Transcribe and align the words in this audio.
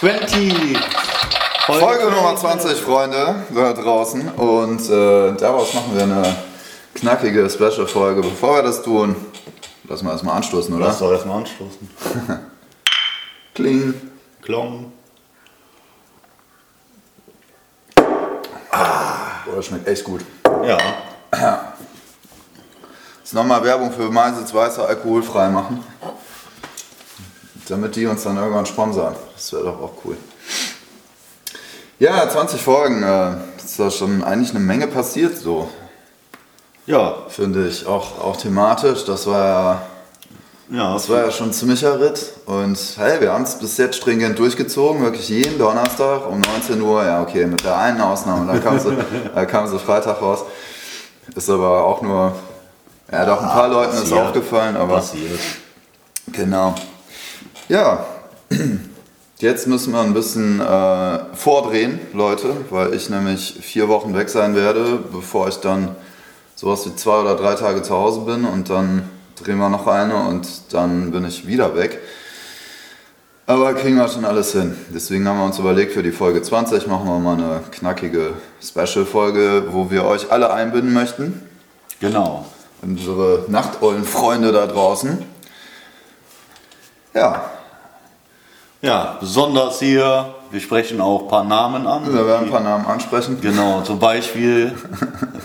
Hello, 0.00 0.12
hello, 0.14 0.28
hello. 0.30 0.30
20. 0.30 0.78
Folge, 1.66 1.80
Folge 1.84 2.10
Nummer 2.10 2.34
20, 2.34 2.80
Freunde, 2.80 3.44
da 3.54 3.72
draußen. 3.74 4.28
Und 4.30 4.88
äh, 4.88 5.32
daraus 5.36 5.74
machen 5.74 5.94
wir 5.94 6.04
eine 6.04 6.36
knackige 6.94 7.50
Special-Folge. 7.50 8.22
Bevor 8.22 8.56
wir 8.56 8.62
das 8.62 8.82
tun, 8.82 9.14
lassen 9.86 10.06
wir 10.06 10.12
erstmal 10.12 10.36
anstoßen, 10.36 10.74
oder? 10.74 10.86
Lass 10.86 11.00
doch 11.00 11.12
erstmal 11.12 11.40
anstoßen. 11.40 11.90
Kling. 13.54 13.92
Klong. 14.40 14.90
Ah, 18.70 19.44
oh, 19.52 19.56
das 19.56 19.66
schmeckt 19.66 19.86
echt 19.86 20.04
gut. 20.04 20.22
Ja. 20.64 20.78
Jetzt 23.18 23.34
nochmal 23.34 23.62
Werbung 23.62 23.92
für 23.92 24.10
Meisels 24.10 24.54
Weißer 24.54 24.88
alkoholfrei 24.88 25.50
machen. 25.50 25.84
Damit 27.70 27.94
die 27.94 28.06
uns 28.06 28.24
dann 28.24 28.36
irgendwann 28.36 28.66
sponsern. 28.66 29.14
Das 29.34 29.52
wäre 29.52 29.64
doch 29.64 29.80
auch 29.80 29.92
cool. 30.04 30.16
Ja, 32.00 32.28
20 32.28 32.60
Folgen. 32.60 33.02
Äh, 33.02 33.32
ist 33.64 33.78
da 33.78 33.90
schon 33.90 34.24
eigentlich 34.24 34.50
eine 34.50 34.58
Menge 34.58 34.88
passiert, 34.88 35.36
so. 35.36 35.68
Ja. 36.86 37.14
Finde 37.28 37.68
ich. 37.68 37.86
Auch, 37.86 38.20
auch 38.20 38.36
thematisch. 38.36 39.04
Das 39.04 39.26
war 39.26 39.44
ja. 39.44 39.82
Ja, 40.72 40.92
das 40.94 41.08
war 41.08 41.24
ja 41.24 41.30
schon 41.32 41.48
ein 41.48 41.52
ziemlicher 41.52 42.00
Ritt. 42.00 42.32
Und 42.46 42.78
hey, 42.96 43.20
wir 43.20 43.32
haben 43.32 43.42
es 43.42 43.56
bis 43.56 43.76
jetzt 43.76 43.96
stringent 43.96 44.38
durchgezogen, 44.38 45.02
wirklich 45.02 45.28
jeden 45.28 45.58
Donnerstag 45.58 46.28
um 46.28 46.40
19 46.40 46.80
Uhr. 46.80 47.04
Ja, 47.04 47.22
okay, 47.22 47.46
mit 47.46 47.64
der 47.64 47.76
einen 47.76 48.00
Ausnahme, 48.00 48.52
da 48.52 48.58
kam 48.60 48.78
sie, 48.78 48.96
da 49.34 49.46
kam 49.46 49.66
sie 49.66 49.80
Freitag 49.80 50.22
raus. 50.22 50.44
Ist 51.34 51.50
aber 51.50 51.84
auch 51.84 52.02
nur, 52.02 52.36
ja, 53.10 53.26
doch 53.26 53.42
ein 53.42 53.48
paar 53.48 53.64
ah, 53.64 53.66
Leuten 53.66 53.96
ist 53.96 54.12
aufgefallen, 54.12 54.76
aber. 54.76 54.94
Passiert. 54.94 55.40
Genau. 56.32 56.76
Ja, 57.70 58.04
Jetzt 59.38 59.68
müssen 59.68 59.92
wir 59.92 60.00
ein 60.00 60.12
bisschen 60.12 60.60
äh, 60.60 61.18
vordrehen, 61.34 62.00
Leute, 62.12 62.48
weil 62.68 62.92
ich 62.92 63.08
nämlich 63.08 63.58
vier 63.62 63.86
Wochen 63.88 64.12
weg 64.12 64.28
sein 64.28 64.56
werde, 64.56 64.98
bevor 65.12 65.46
ich 65.46 65.60
dann 65.60 65.94
sowas 66.56 66.84
wie 66.84 66.96
zwei 66.96 67.20
oder 67.20 67.36
drei 67.36 67.54
Tage 67.54 67.80
zu 67.82 67.94
Hause 67.94 68.22
bin 68.22 68.44
und 68.44 68.68
dann 68.70 69.08
drehen 69.36 69.58
wir 69.58 69.68
noch 69.68 69.86
eine 69.86 70.16
und 70.16 70.46
dann 70.72 71.12
bin 71.12 71.24
ich 71.24 71.46
wieder 71.46 71.76
weg. 71.76 72.00
Aber 73.46 73.72
kriegen 73.74 73.96
wir 73.96 74.08
schon 74.08 74.24
alles 74.24 74.50
hin. 74.50 74.76
Deswegen 74.92 75.26
haben 75.28 75.38
wir 75.38 75.44
uns 75.44 75.60
überlegt, 75.60 75.92
für 75.92 76.02
die 76.02 76.12
Folge 76.12 76.42
20 76.42 76.88
machen 76.88 77.06
wir 77.06 77.20
mal 77.20 77.34
eine 77.34 77.60
knackige 77.70 78.32
Special-Folge, 78.60 79.68
wo 79.70 79.92
wir 79.92 80.04
euch 80.06 80.32
alle 80.32 80.52
einbinden 80.52 80.92
möchten. 80.92 81.40
Genau. 82.00 82.46
Unsere 82.82 83.44
Nachteulen-Freunde 83.46 84.50
da 84.50 84.66
draußen. 84.66 85.24
Ja, 87.14 87.50
ja, 88.82 89.16
besonders 89.20 89.78
hier, 89.78 90.34
wir 90.50 90.60
sprechen 90.60 91.00
auch 91.00 91.22
ein 91.22 91.28
paar 91.28 91.44
Namen 91.44 91.86
an. 91.86 92.12
Wir 92.12 92.26
werden 92.26 92.46
ein 92.46 92.50
paar 92.50 92.62
Namen 92.62 92.86
ansprechen. 92.86 93.38
Genau, 93.40 93.82
zum 93.82 93.98
Beispiel 93.98 94.72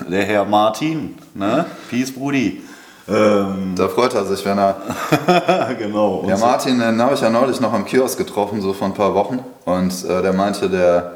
der 0.09 0.23
Herr 0.23 0.45
Martin, 0.45 1.17
ne? 1.33 1.65
Peace, 1.89 2.13
Brudi. 2.13 2.63
Ähm, 3.07 3.73
da 3.75 3.87
freut 3.87 4.15
er 4.15 4.25
sich, 4.25 4.43
wenn 4.45 4.57
er. 4.57 4.77
genau. 5.77 6.25
Ja, 6.27 6.37
Martin, 6.37 6.79
den 6.79 6.99
habe 7.01 7.13
ich 7.13 7.21
ja 7.21 7.29
neulich 7.29 7.59
noch 7.59 7.73
am 7.73 7.85
Kiosk 7.85 8.17
getroffen, 8.17 8.61
so 8.61 8.73
vor 8.73 8.87
ein 8.87 8.93
paar 8.93 9.13
Wochen. 9.13 9.39
Und 9.65 10.05
äh, 10.05 10.21
der 10.21 10.33
meinte, 10.33 10.69
der, 10.69 11.11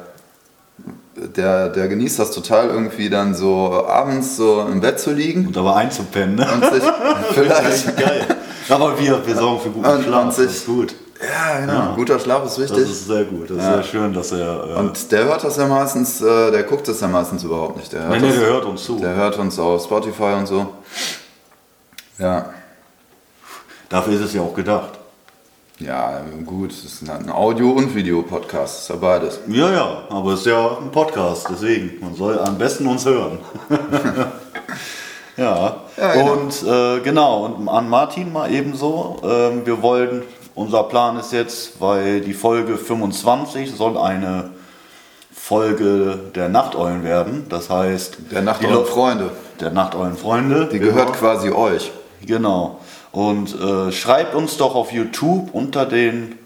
der, 1.16 1.70
der 1.70 1.88
genießt 1.88 2.20
das 2.20 2.32
total, 2.32 2.68
irgendwie 2.68 3.10
dann 3.10 3.34
so 3.34 3.86
abends 3.88 4.38
so 4.38 4.68
im 4.70 4.82
Bett 4.82 5.00
zu 5.00 5.14
liegen. 5.14 5.48
Und 5.48 5.58
aber 5.58 5.78
einzupennen, 5.78 6.36
ne? 6.36 6.48
Und 6.54 6.66
sich 6.66 6.84
vielleicht. 7.34 7.98
Geil. 7.98 8.26
Aber 8.70 9.00
wir, 9.00 9.26
wir 9.26 9.36
sorgen 9.36 9.62
für 9.62 9.70
guten 9.70 10.04
Schlaf. 10.04 10.26
Und 10.26 10.34
sich, 10.34 10.46
das 10.46 10.56
ist 10.58 10.66
gut. 10.68 10.94
Ja, 11.22 11.60
genau. 11.60 11.74
Ja. 11.74 11.94
Guter 11.96 12.20
Schlaf 12.20 12.46
ist 12.46 12.60
wichtig. 12.60 12.78
Das 12.78 12.90
ist 12.90 13.08
sehr 13.08 13.26
gut. 13.26 13.50
Das 13.50 13.58
ist 13.58 13.64
ja. 13.64 13.74
sehr 13.74 13.84
schön, 13.84 14.14
dass 14.14 14.32
er. 14.32 14.70
Äh 14.70 14.80
und 14.80 15.12
der 15.12 15.26
hört 15.26 15.44
das 15.44 15.58
ja 15.58 15.68
meistens, 15.68 16.22
äh, 16.22 16.52
der 16.52 16.64
guckt 16.64 16.88
das 16.88 17.02
ja 17.02 17.08
meistens 17.08 17.44
überhaupt 17.44 17.78
nicht. 17.78 17.92
Der 17.92 18.04
hört 18.04 18.22
nee, 18.22 18.30
nee, 18.30 18.38
der 18.38 18.48
hört 18.48 18.66
uns 18.66 18.84
zu. 18.84 19.00
Der 19.00 19.16
hört 19.16 19.38
uns 19.38 19.60
auf 19.60 19.84
Spotify 19.84 20.34
und 20.38 20.48
so. 20.48 20.68
Ja. 22.18 22.54
Dafür 23.90 24.14
ist 24.14 24.22
es 24.22 24.34
ja 24.34 24.42
auch 24.42 24.54
gedacht. 24.54 24.92
Ja, 25.80 26.22
gut, 26.46 26.72
es 26.72 26.84
ist 26.84 27.10
ein 27.10 27.30
Audio- 27.30 27.72
und 27.72 27.96
Videopodcast, 27.96 28.82
ist 28.82 28.90
ja 28.90 28.96
beides. 28.98 29.40
Ja, 29.48 29.72
ja, 29.72 30.04
aber 30.10 30.34
es 30.34 30.42
ist 30.42 30.48
ja 30.48 30.78
ein 30.78 30.92
Podcast, 30.92 31.48
deswegen, 31.50 32.02
man 32.02 32.14
soll 32.16 32.38
am 32.38 32.58
besten 32.58 32.86
uns 32.86 33.06
hören. 33.06 33.40
ja. 35.38 35.78
ja 35.96 36.14
genau. 36.14 36.34
und 36.34 36.64
äh, 36.64 37.00
genau, 37.00 37.46
und 37.46 37.70
an 37.70 37.88
Martin 37.88 38.34
mal 38.34 38.52
ebenso. 38.52 39.22
Äh, 39.24 39.66
wir 39.66 39.82
wollen 39.82 40.24
unser 40.60 40.84
Plan 40.84 41.18
ist 41.18 41.32
jetzt, 41.32 41.80
weil 41.80 42.20
die 42.20 42.34
Folge 42.34 42.78
25 42.78 43.72
soll 43.74 43.98
eine 43.98 44.50
Folge 45.32 46.20
der 46.36 46.50
Nachteulen 46.50 47.06
werden. 47.06 47.46
Das 47.48 47.70
heißt. 47.70 48.18
Der 48.32 48.42
Nachteulenfreunde. 48.42 49.32
Der 49.62 49.72
Nachteulenfreunde. 49.72 50.68
Die 50.70 50.80
genau. 50.80 50.92
gehört 50.92 51.14
quasi 51.14 51.50
euch. 51.52 51.92
Genau. 52.26 52.82
Und 53.14 53.56
äh, 53.58 53.94
schreibt 53.94 54.36
uns 54.36 54.58
doch 54.58 54.76
auf 54.76 54.92
YouTube 54.92 55.50
unter 55.54 55.86
den 55.86 56.38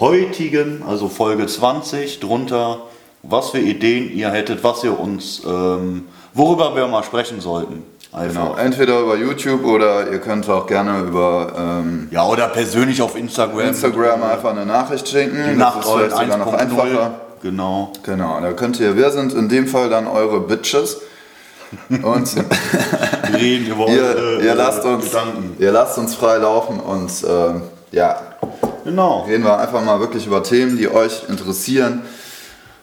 heutigen, 0.00 0.82
also 0.86 1.08
Folge 1.08 1.46
20, 1.46 2.18
drunter, 2.18 2.80
was 3.22 3.50
für 3.50 3.60
Ideen 3.60 4.12
ihr 4.12 4.30
hättet, 4.30 4.64
was 4.64 4.82
ihr 4.82 4.98
uns, 4.98 5.42
ähm, 5.46 6.08
worüber 6.34 6.74
wir 6.74 6.88
mal 6.88 7.04
sprechen 7.04 7.40
sollten. 7.40 7.84
Einfach. 8.12 8.42
Genau, 8.42 8.56
entweder 8.56 9.00
über 9.00 9.16
YouTube 9.16 9.64
oder 9.64 10.10
ihr 10.10 10.18
könnt 10.18 10.48
auch 10.48 10.66
gerne 10.66 11.00
über 11.00 11.52
ähm, 11.56 12.08
ja 12.10 12.26
oder 12.26 12.48
persönlich 12.48 13.00
auf 13.02 13.16
Instagram 13.16 13.68
Instagram 13.68 14.22
einfach 14.24 14.50
eine 14.50 14.66
Nachricht 14.66 15.06
schicken. 15.06 15.36
Die 15.52 15.58
das 15.58 15.76
ist 15.76 15.88
vielleicht 15.88 16.16
sogar 16.16 16.38
noch 16.38 16.52
einfacher. 16.52 17.20
Genau. 17.40 17.92
Genau. 18.02 18.40
Da 18.40 18.52
könnt 18.52 18.80
ihr, 18.80 18.96
wer 18.96 19.12
sind 19.12 19.32
in 19.32 19.48
dem 19.48 19.66
Fall 19.66 19.88
dann 19.88 20.06
eure 20.06 20.40
Bitches? 20.40 21.00
Und 22.02 22.34
reden 23.32 23.66
über 23.68 23.86
ihr, 23.88 24.40
ihr 24.40 24.54
lasst 24.56 24.84
uns, 24.84 25.04
Gedanken. 25.04 25.56
Ihr 25.60 25.70
lasst 25.70 25.96
uns 25.98 26.16
frei 26.16 26.38
laufen 26.38 26.80
und 26.80 27.10
äh, 27.22 27.96
ja. 27.96 28.20
Genau. 28.84 29.22
Reden 29.22 29.44
wir 29.44 29.56
einfach 29.56 29.84
mal 29.84 30.00
wirklich 30.00 30.26
über 30.26 30.42
Themen, 30.42 30.76
die 30.76 30.90
euch 30.90 31.28
interessieren, 31.28 32.02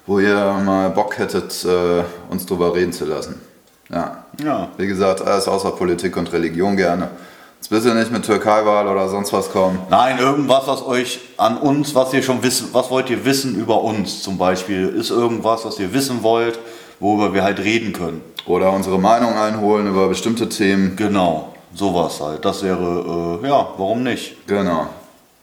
wo 0.05 0.19
ihr 0.19 0.35
mal 0.63 0.89
Bock 0.91 1.17
hättet, 1.17 1.65
äh, 1.65 2.03
uns 2.29 2.45
drüber 2.45 2.73
reden 2.73 2.94
zu 2.94 3.03
lassen. 3.03 3.41
Ja. 3.89 4.23
Ja. 4.44 4.70
Wie 4.78 4.88
gesagt, 4.88 5.22
alles 5.22 5.48
außer 5.48 5.72
Politik 5.72 6.18
und 6.18 6.31
Religion 6.31 6.75
gerne. 6.75 7.09
Jetzt 7.58 7.70
bitte 7.70 7.96
nicht 7.96 8.12
mit 8.12 8.24
Türkei-Wahl 8.24 8.88
oder 8.88 9.09
sonst 9.09 9.34
was 9.34 9.52
kommen. 9.52 9.80
Nein, 9.90 10.20
irgendwas, 10.20 10.68
was 10.68 10.86
euch 10.86 11.20
an 11.38 11.58
uns, 11.58 11.96
was 11.96 12.14
ihr 12.14 12.22
schon 12.22 12.44
wisst, 12.44 12.74
was 12.74 12.90
wollt 12.92 13.09
ihr 13.09 13.25
wissen 13.25 13.56
über 13.56 13.81
uns 13.81 14.22
zum 14.22 14.38
Beispiel? 14.38 14.88
Ist 14.90 15.09
irgendwas, 15.09 15.66
was 15.66 15.80
ihr 15.80 15.92
wissen 15.92 16.22
wollt, 16.22 16.59
worüber 17.00 17.34
wir 17.34 17.44
halt 17.44 17.59
reden 17.59 17.94
können? 17.94 18.22
Oder 18.46 18.72
unsere 18.72 19.00
Meinung 19.00 19.34
einholen 19.34 19.88
über 19.88 20.08
bestimmte 20.08 20.48
Themen. 20.48 20.96
Genau, 20.96 21.54
sowas 21.74 22.22
halt. 22.22 22.46
Das 22.46 22.64
wäre, 22.64 23.40
äh, 23.44 23.48
ja, 23.48 23.68
warum 23.75 24.04
nicht? 24.04 24.48
Genau. 24.48 24.88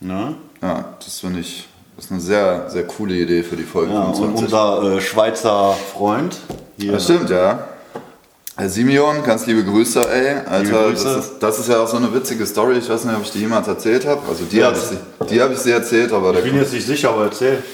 Ne? 0.00 0.36
Ja, 0.62 0.84
das 1.04 1.18
finde 1.18 1.40
ich, 1.40 1.66
das 1.96 2.06
ist 2.06 2.12
eine 2.12 2.20
sehr, 2.20 2.70
sehr 2.70 2.86
coole 2.86 3.14
Idee 3.14 3.42
für 3.42 3.56
die 3.56 3.64
Folge. 3.64 3.92
Ja, 3.92 4.12
25. 4.12 4.24
und 4.24 4.44
unser 4.44 4.96
äh, 4.96 5.00
Schweizer 5.00 5.74
Freund. 5.92 6.38
Hier. 6.78 6.92
Das 6.92 7.04
stimmt, 7.04 7.28
ja. 7.28 7.64
Herr 8.56 8.68
Simeon, 8.68 9.24
ganz 9.24 9.46
liebe 9.46 9.64
Grüße, 9.64 10.08
ey. 10.08 10.36
Alter, 10.46 10.90
Grüße. 10.90 11.04
Das, 11.04 11.24
ist, 11.24 11.32
das, 11.40 11.58
ist, 11.58 11.68
ja 11.68 11.80
auch 11.80 11.88
so 11.88 11.96
eine 11.96 12.14
witzige 12.14 12.46
Story. 12.46 12.78
Ich 12.78 12.88
weiß 12.88 13.04
nicht, 13.04 13.16
ob 13.16 13.22
ich 13.22 13.32
die 13.32 13.40
jemals 13.40 13.66
erzählt 13.66 14.06
habe. 14.06 14.20
Also 14.28 14.44
die 14.44 14.58
ja, 14.58 14.66
habe 14.66 14.78
ich, 15.28 15.40
hab 15.40 15.50
ich 15.50 15.58
sie 15.58 15.72
erzählt, 15.72 16.12
aber 16.12 16.32
Ich 16.34 16.44
bin 16.44 16.56
jetzt 16.56 16.72
nicht 16.72 16.86
sicher, 16.86 17.10
aber 17.10 17.24
erzähl. 17.24 17.64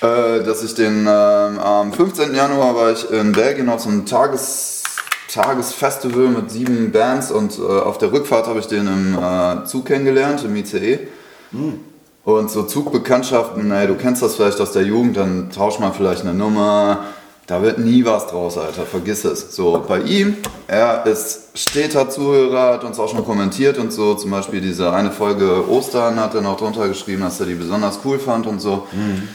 Äh, 0.00 0.44
dass 0.44 0.62
ich 0.62 0.74
den 0.74 1.00
ähm, 1.00 1.58
am 1.58 1.92
15. 1.92 2.32
Januar 2.32 2.76
war 2.76 2.92
ich 2.92 3.10
in 3.10 3.32
Belgien 3.32 3.68
auf 3.68 3.80
so 3.80 3.88
einem 3.88 4.06
Tages, 4.06 4.84
Tagesfestival 5.32 6.28
mit 6.28 6.50
sieben 6.50 6.92
Bands 6.92 7.32
und 7.32 7.58
äh, 7.58 7.62
auf 7.62 7.98
der 7.98 8.12
Rückfahrt 8.12 8.46
habe 8.46 8.60
ich 8.60 8.68
den 8.68 8.86
im 8.86 9.18
äh, 9.20 9.64
Zug 9.64 9.86
kennengelernt, 9.86 10.44
im 10.44 10.54
ICE. 10.54 11.08
Mhm. 11.50 11.80
Und 12.22 12.52
so 12.52 12.62
Zugbekanntschaften, 12.62 13.72
ey, 13.72 13.88
du 13.88 13.96
kennst 13.96 14.22
das 14.22 14.36
vielleicht 14.36 14.60
aus 14.60 14.70
der 14.70 14.82
Jugend, 14.82 15.16
dann 15.16 15.50
tauscht 15.50 15.80
man 15.80 15.92
vielleicht 15.92 16.22
eine 16.22 16.34
Nummer, 16.34 17.04
da 17.50 17.60
wird 17.62 17.80
nie 17.80 18.04
was 18.04 18.28
draus, 18.28 18.56
Alter. 18.56 18.86
Vergiss 18.86 19.24
es. 19.24 19.56
So, 19.56 19.84
bei 19.86 19.98
ihm, 20.02 20.36
er 20.68 21.04
ist 21.04 21.48
steter 21.54 22.08
Zuhörer, 22.08 22.74
hat 22.74 22.84
uns 22.84 23.00
auch 23.00 23.08
schon 23.08 23.24
kommentiert 23.24 23.76
und 23.76 23.92
so. 23.92 24.14
Zum 24.14 24.30
Beispiel 24.30 24.60
diese 24.60 24.92
eine 24.92 25.10
Folge 25.10 25.68
Ostern 25.68 26.20
hat 26.20 26.32
er 26.36 26.42
noch 26.42 26.58
drunter 26.58 26.86
geschrieben, 26.86 27.22
dass 27.22 27.40
er 27.40 27.46
die 27.46 27.54
besonders 27.54 27.98
cool 28.04 28.20
fand 28.20 28.46
und 28.46 28.60
so. 28.60 28.86
Mhm. 28.92 29.28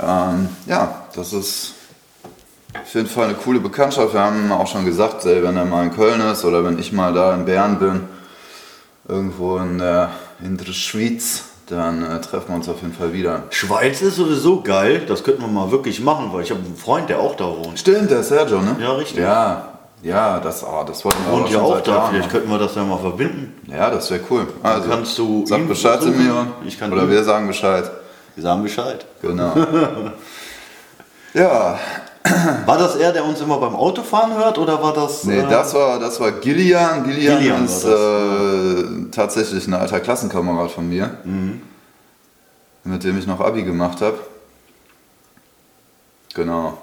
Ähm, 0.00 0.48
ja, 0.66 1.02
das 1.14 1.34
ist 1.34 1.74
auf 2.72 2.94
jeden 2.94 3.06
Fall 3.06 3.26
eine 3.26 3.34
coole 3.34 3.60
Bekanntschaft. 3.60 4.14
Wir 4.14 4.20
haben 4.20 4.50
auch 4.50 4.66
schon 4.66 4.86
gesagt, 4.86 5.26
ey, 5.26 5.42
wenn 5.42 5.58
er 5.58 5.66
mal 5.66 5.84
in 5.84 5.94
Köln 5.94 6.22
ist 6.22 6.46
oder 6.46 6.64
wenn 6.64 6.78
ich 6.78 6.94
mal 6.94 7.12
da 7.12 7.34
in 7.34 7.44
Bern 7.44 7.78
bin, 7.78 8.00
irgendwo 9.06 9.58
in 9.58 9.76
der, 9.76 10.12
in 10.42 10.56
der 10.56 10.72
Schweiz, 10.72 11.47
dann 11.68 12.02
äh, 12.02 12.20
treffen 12.20 12.48
wir 12.48 12.56
uns 12.56 12.68
auf 12.68 12.80
jeden 12.80 12.94
Fall 12.94 13.12
wieder. 13.12 13.44
Schweiz 13.50 14.00
ist 14.02 14.16
sowieso 14.16 14.62
geil, 14.62 15.04
das 15.06 15.22
könnten 15.22 15.42
wir 15.42 15.48
mal 15.48 15.70
wirklich 15.70 16.00
machen, 16.00 16.32
weil 16.32 16.42
ich 16.42 16.50
habe 16.50 16.60
einen 16.64 16.76
Freund, 16.76 17.08
der 17.08 17.20
auch 17.20 17.36
da 17.36 17.44
wohnt. 17.44 17.78
Stimmt, 17.78 18.10
der 18.10 18.22
Sergio, 18.22 18.60
ne? 18.60 18.76
Ja, 18.80 18.92
richtig. 18.92 19.18
Ja, 19.18 19.68
Ja, 20.02 20.38
das, 20.38 20.64
oh, 20.64 20.84
das 20.86 21.04
wollten 21.04 21.18
wir 21.26 21.32
Und 21.32 21.42
aber 21.42 21.50
ja 21.50 21.60
auch 21.60 21.80
da, 21.80 21.92
Jahren 21.92 22.10
vielleicht 22.14 22.30
könnten 22.30 22.50
wir 22.50 22.58
das 22.58 22.74
ja 22.74 22.84
mal 22.84 22.98
verbinden. 22.98 23.54
Ja, 23.66 23.90
das 23.90 24.10
wäre 24.10 24.20
cool. 24.30 24.46
Also, 24.62 24.88
kannst 24.88 25.18
du 25.18 25.44
sag 25.44 25.66
Bescheid 25.66 26.00
zu 26.00 26.10
mir. 26.10 26.46
ich 26.64 26.78
kann 26.78 26.92
oder 26.92 27.02
ihn. 27.02 27.10
wir 27.10 27.24
sagen 27.24 27.46
Bescheid. 27.48 27.90
Wir 28.34 28.42
sagen 28.42 28.62
Bescheid. 28.62 29.04
Genau. 29.20 29.54
ja, 31.34 31.78
War 32.66 32.76
das 32.78 32.96
er, 32.96 33.12
der 33.12 33.24
uns 33.24 33.40
immer 33.40 33.58
beim 33.58 33.74
Autofahren 33.74 34.34
hört 34.36 34.58
oder 34.58 34.82
war 34.82 34.92
das. 34.92 35.24
nee, 35.24 35.38
äh, 35.38 35.48
das 35.48 35.72
war, 35.74 35.98
das 35.98 36.20
war 36.20 36.32
Gillian. 36.32 37.04
Gillian, 37.04 37.38
Gillian 37.38 37.64
ist 37.64 37.84
äh, 37.84 39.10
tatsächlich 39.10 39.66
ein 39.66 39.74
alter 39.74 40.00
Klassenkamerad 40.00 40.70
von 40.70 40.88
mir, 40.88 41.10
Mhm. 41.24 41.62
mit 42.84 43.04
dem 43.04 43.18
ich 43.18 43.26
noch 43.26 43.40
Abi 43.40 43.62
gemacht 43.62 44.00
habe. 44.02 44.18
Genau. 46.34 46.76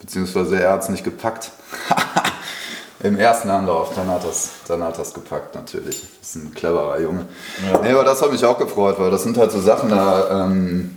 Beziehungsweise 0.00 0.60
er 0.60 0.72
hat 0.72 0.82
es 0.82 0.88
nicht 0.90 1.04
gepackt. 1.04 1.50
Im 3.02 3.18
ersten 3.18 3.50
Anlauf, 3.50 3.94
dann 3.94 4.08
hat 4.08 4.24
das, 4.24 4.50
dann 4.66 4.82
hat 4.82 4.98
das 4.98 5.12
gepackt 5.14 5.54
natürlich. 5.54 6.02
Das 6.20 6.28
ist 6.30 6.36
ein 6.36 6.54
cleverer 6.54 7.00
Junge. 7.00 7.26
Ja. 7.70 7.80
Nee, 7.82 7.92
aber 7.92 8.04
das 8.04 8.22
hat 8.22 8.30
mich 8.32 8.44
auch 8.44 8.58
gefreut, 8.58 8.96
weil 8.98 9.10
das 9.10 9.22
sind 9.22 9.36
halt 9.36 9.52
so 9.52 9.60
Sachen, 9.60 9.90
da, 9.90 10.44
ähm, 10.46 10.96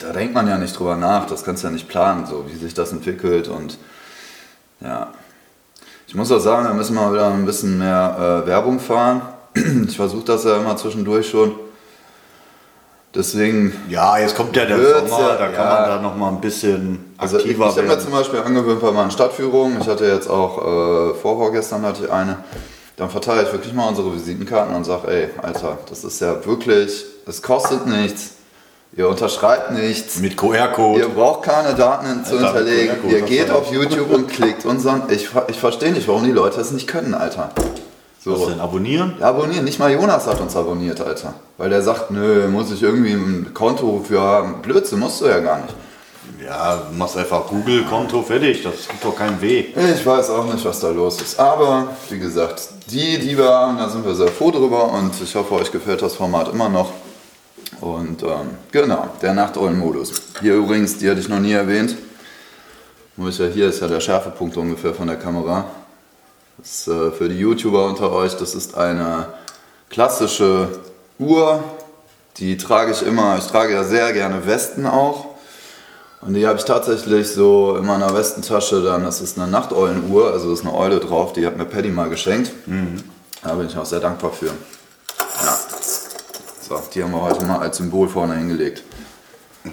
da 0.00 0.12
denkt 0.12 0.34
man 0.34 0.46
ja 0.48 0.58
nicht 0.58 0.78
drüber 0.78 0.96
nach. 0.96 1.26
Das 1.26 1.44
kannst 1.44 1.62
du 1.62 1.68
ja 1.68 1.72
nicht 1.72 1.88
planen, 1.88 2.26
so 2.26 2.44
wie 2.48 2.56
sich 2.56 2.74
das 2.74 2.92
entwickelt 2.92 3.48
und 3.48 3.78
ja. 4.80 5.08
Ich 6.06 6.14
muss 6.14 6.30
auch 6.30 6.38
sagen, 6.40 6.64
da 6.66 6.74
müssen 6.74 6.94
wir 6.94 7.12
wieder 7.12 7.28
ein 7.32 7.46
bisschen 7.46 7.78
mehr 7.78 8.42
äh, 8.44 8.46
Werbung 8.46 8.80
fahren. 8.80 9.22
Ich 9.88 9.96
versuche 9.96 10.24
das 10.24 10.44
ja 10.44 10.56
immer 10.56 10.76
zwischendurch 10.76 11.28
schon. 11.30 11.52
Deswegen 13.14 13.72
Ja, 13.88 14.18
jetzt 14.18 14.34
kommt 14.34 14.56
ja 14.56 14.64
der 14.64 14.76
Sommer, 15.06 15.20
ja- 15.20 15.36
da 15.36 15.46
kann 15.48 15.54
ja. 15.66 15.80
man 15.80 15.84
da 15.88 16.00
noch 16.02 16.16
mal 16.16 16.28
ein 16.30 16.40
bisschen 16.40 17.14
Also 17.16 17.38
ich, 17.38 17.44
ich 17.44 17.50
aktiver 17.52 17.66
habe 17.68 17.82
mir 17.82 17.88
werden. 17.90 18.00
zum 18.00 18.12
Beispiel 18.12 18.40
angewöhnt 18.40 18.80
bei 18.80 18.90
meinen 18.90 19.12
Stadtführungen, 19.12 19.80
ich 19.80 19.86
hatte 19.86 20.04
jetzt 20.06 20.28
auch 20.28 21.12
äh, 21.12 21.14
vorgestern 21.14 21.82
hatte 21.82 22.04
ich 22.06 22.10
eine, 22.10 22.38
dann 22.96 23.08
verteile 23.10 23.44
ich 23.44 23.52
wirklich 23.52 23.72
mal 23.72 23.88
unsere 23.88 24.12
Visitenkarten 24.12 24.74
und 24.74 24.82
sage, 24.84 25.06
ey, 25.08 25.28
Alter, 25.40 25.78
das 25.88 26.02
ist 26.02 26.20
ja 26.20 26.44
wirklich, 26.44 27.04
es 27.26 27.40
kostet 27.40 27.86
nichts, 27.86 28.32
ihr 28.96 29.08
unterschreibt 29.08 29.72
nichts, 29.72 30.18
Mit 30.18 30.32
ihr 30.32 30.36
QR-Code. 30.36 31.08
braucht 31.08 31.42
keine 31.42 31.74
Daten 31.74 32.24
zu 32.24 32.36
Alter, 32.36 32.46
hinterlegen, 32.58 32.96
ihr 33.08 33.20
geht 33.22 33.50
auf 33.50 33.70
YouTube 33.72 34.10
und 34.12 34.28
klickt 34.28 34.62
so. 34.62 34.70
Ich, 35.10 35.28
ich 35.48 35.58
verstehe 35.58 35.92
nicht, 35.92 36.06
warum 36.08 36.24
die 36.24 36.32
Leute 36.32 36.60
es 36.60 36.70
nicht 36.70 36.86
können, 36.86 37.14
Alter. 37.14 37.50
Was 38.26 38.38
So. 38.40 38.46
denn? 38.48 38.60
Abonnieren? 38.60 39.14
Ja, 39.20 39.28
abonnieren. 39.28 39.64
Nicht 39.64 39.78
mal 39.78 39.92
Jonas 39.92 40.26
hat 40.26 40.40
uns 40.40 40.56
abonniert, 40.56 41.00
Alter. 41.00 41.34
Weil 41.58 41.68
der 41.70 41.82
sagt, 41.82 42.10
nö, 42.10 42.48
muss 42.48 42.70
ich 42.72 42.82
irgendwie 42.82 43.12
ein 43.12 43.50
Konto 43.52 44.02
für 44.06 44.20
haben. 44.20 44.62
Blödsinn, 44.62 44.98
musst 44.98 45.20
du 45.20 45.26
ja 45.26 45.40
gar 45.40 45.58
nicht. 45.60 45.74
Ja, 46.42 46.82
machst 46.96 47.16
einfach 47.18 47.46
Google-Konto, 47.46 48.22
fertig. 48.22 48.62
Das 48.62 48.86
tut 48.88 48.96
doch 49.04 49.16
keinen 49.16 49.40
weh. 49.42 49.66
Ich 49.94 50.04
weiß 50.06 50.30
auch 50.30 50.44
nicht, 50.52 50.64
was 50.64 50.80
da 50.80 50.88
los 50.88 51.20
ist. 51.20 51.38
Aber 51.38 51.88
wie 52.08 52.18
gesagt, 52.18 52.62
die, 52.90 53.18
die 53.18 53.36
wir 53.36 53.48
haben, 53.48 53.76
da 53.78 53.88
sind 53.90 54.04
wir 54.06 54.14
sehr 54.14 54.28
froh 54.28 54.50
drüber 54.50 54.90
und 54.92 55.12
ich 55.22 55.34
hoffe, 55.34 55.54
euch 55.54 55.70
gefällt 55.70 56.00
das 56.00 56.14
Format 56.14 56.48
immer 56.52 56.68
noch. 56.70 56.90
Und 57.80 58.22
ähm, 58.22 58.50
genau, 58.70 59.08
der 59.20 59.34
Nachteulen-Modus. 59.34 60.12
Hier 60.40 60.54
übrigens, 60.54 60.98
die 60.98 61.10
hatte 61.10 61.20
ich 61.20 61.28
noch 61.28 61.40
nie 61.40 61.52
erwähnt. 61.52 61.96
Ist 63.16 63.38
ja 63.38 63.46
hier 63.46 63.68
ist 63.68 63.80
ja 63.80 63.88
der 63.88 64.00
Schärfepunkt 64.00 64.56
ungefähr 64.56 64.92
von 64.92 65.06
der 65.06 65.16
Kamera. 65.16 65.66
Das 66.58 66.70
ist, 66.70 66.88
äh, 66.88 67.10
für 67.12 67.28
die 67.28 67.38
YouTuber 67.38 67.86
unter 67.86 68.10
euch, 68.12 68.34
das 68.36 68.54
ist 68.54 68.76
eine 68.76 69.26
klassische 69.88 70.68
Uhr. 71.18 71.62
Die 72.38 72.56
trage 72.56 72.90
ich 72.92 73.02
immer, 73.06 73.38
ich 73.38 73.46
trage 73.46 73.72
ja 73.72 73.84
sehr 73.84 74.12
gerne 74.12 74.46
Westen 74.46 74.86
auch. 74.86 75.26
Und 76.20 76.34
die 76.34 76.46
habe 76.46 76.58
ich 76.58 76.64
tatsächlich 76.64 77.28
so 77.28 77.76
in 77.76 77.84
meiner 77.86 78.14
Westentasche 78.14 78.82
dann, 78.82 79.04
das 79.04 79.20
ist 79.20 79.38
eine 79.38 79.50
Nachteulenuhr, 79.50 80.32
also 80.32 80.52
ist 80.52 80.62
eine 80.62 80.74
Eule 80.74 80.98
drauf, 80.98 81.34
die 81.34 81.46
hat 81.46 81.56
mir 81.56 81.66
Paddy 81.66 81.90
mal 81.90 82.08
geschenkt. 82.08 82.50
Da 83.42 83.54
bin 83.54 83.66
ich 83.66 83.76
auch 83.76 83.84
sehr 83.84 84.00
dankbar 84.00 84.32
für. 84.32 84.50
Ja. 86.68 86.76
So, 86.76 86.82
die 86.94 87.02
haben 87.02 87.12
wir 87.12 87.22
heute 87.22 87.44
mal 87.44 87.58
als 87.58 87.76
Symbol 87.78 88.08
vorne 88.08 88.36
hingelegt. 88.36 88.82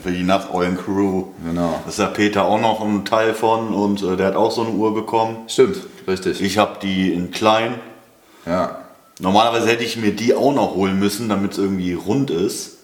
Für 0.03 0.11
die 0.11 0.23
Nachteulen-Crew. 0.23 1.25
Genau. 1.45 1.79
Da 1.83 1.89
ist 1.89 1.99
der 1.99 2.05
Peter 2.05 2.45
auch 2.45 2.59
noch 2.59 2.81
ein 2.81 3.03
Teil 3.03 3.33
von 3.33 3.73
und 3.73 4.01
äh, 4.01 4.15
der 4.15 4.27
hat 4.27 4.35
auch 4.35 4.51
so 4.51 4.61
eine 4.61 4.71
Uhr 4.71 4.93
bekommen. 4.93 5.37
Stimmt, 5.47 5.77
richtig. 6.07 6.41
Ich 6.41 6.57
habe 6.57 6.77
die 6.81 7.13
in 7.13 7.31
klein. 7.31 7.79
Ja. 8.45 8.77
Normalerweise 9.19 9.67
hätte 9.67 9.83
ich 9.83 9.97
mir 9.97 10.13
die 10.15 10.33
auch 10.33 10.53
noch 10.53 10.75
holen 10.75 10.97
müssen, 10.97 11.27
damit 11.27 11.51
es 11.53 11.57
irgendwie 11.57 11.93
rund 11.93 12.31
ist. 12.31 12.77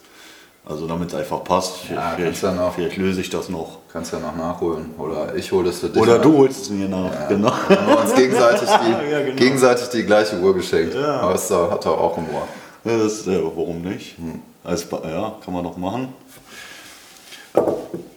Also 0.68 0.86
damit 0.86 1.10
es 1.10 1.16
einfach 1.16 1.46
passt. 1.46 1.90
Ja, 1.90 2.12
vielleicht, 2.18 2.44
du 2.44 2.52
noch. 2.52 2.74
vielleicht 2.74 2.98
löse 2.98 3.22
ich 3.22 3.30
das 3.30 3.48
noch. 3.48 3.78
Kannst 3.94 4.12
ja 4.12 4.20
noch 4.20 4.36
nachholen. 4.36 4.94
Oder 4.98 5.34
ich 5.36 5.50
hole 5.54 5.70
es 5.70 5.80
für 5.80 5.88
dich. 5.88 6.02
Oder 6.02 6.16
nach. 6.18 6.24
du 6.24 6.38
holst 6.40 6.64
es 6.64 6.70
mir 6.70 6.90
nach. 6.90 7.30
Genau. 7.30 7.52
Haben 7.52 7.88
wir 7.88 8.00
uns 8.02 8.14
gegenseitig 8.14 8.68
die, 8.68 8.92
Ja, 9.12 9.22
genau. 9.22 9.36
gegenseitig 9.38 9.88
die 9.88 10.04
gleiche 10.04 10.38
Uhr 10.40 10.54
geschenkt. 10.54 10.94
Ja. 10.94 11.22
Aber 11.22 11.36
es 11.36 11.50
hat 11.50 11.86
er 11.86 11.92
auch 11.92 12.18
im 12.18 12.26
Ohr. 12.36 12.46
Ja, 12.88 12.98
das, 12.98 13.26
ja, 13.26 13.40
warum 13.44 13.82
nicht? 13.82 14.16
Als, 14.64 14.86
Ba- 14.86 15.02
ja, 15.08 15.34
kann 15.44 15.54
man 15.54 15.64
doch 15.64 15.78
machen. 15.78 16.14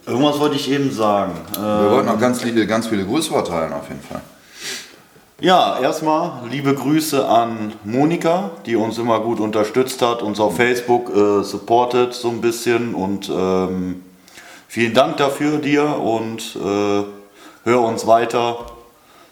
Irgendwas 0.05 0.39
wollte 0.39 0.55
ich 0.55 0.69
eben 0.71 0.91
sagen. 0.91 1.33
Wir 1.53 1.87
Äh, 1.87 1.91
wollten 1.91 2.07
noch 2.07 2.19
ganz, 2.19 2.43
liebe, 2.43 2.65
ganz 2.67 2.87
viele 2.87 3.05
Grüße 3.05 3.31
verteilen 3.31 3.73
auf 3.73 3.87
jeden 3.89 4.01
Fall. 4.01 4.21
ja, 5.39 5.79
erstmal 5.79 6.47
liebe 6.49 6.73
Grüße 6.75 7.27
an 7.27 7.73
Monika, 7.83 8.51
die 8.65 8.75
uns 8.75 8.97
immer 8.97 9.19
gut 9.21 9.39
unterstützt 9.39 10.01
hat, 10.01 10.21
uns 10.21 10.39
auf 10.39 10.55
Facebook 10.55 11.09
äh, 11.15 11.43
supportet 11.43 12.13
so 12.13 12.29
ein 12.29 12.41
bisschen 12.41 12.93
und 12.93 13.29
ähm, 13.29 14.03
vielen 14.67 14.93
Dank 14.93 15.17
dafür 15.17 15.57
dir 15.57 15.97
und 15.99 16.55
äh, 16.55 17.03
hör 17.63 17.81
uns 17.81 18.05
weiter. 18.07 18.57